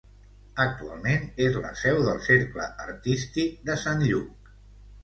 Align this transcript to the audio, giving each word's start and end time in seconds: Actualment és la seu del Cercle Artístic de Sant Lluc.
Actualment 0.63 1.27
és 1.49 1.59
la 1.67 1.75
seu 1.83 2.01
del 2.09 2.25
Cercle 2.31 2.67
Artístic 2.89 3.57
de 3.71 3.79
Sant 3.87 4.05
Lluc. 4.11 4.53